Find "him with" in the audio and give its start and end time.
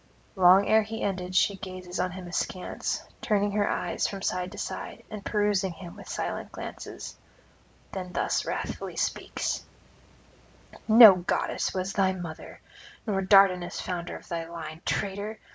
5.73-6.09